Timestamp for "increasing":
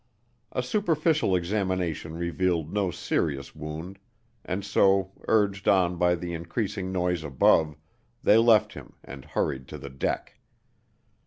6.33-6.91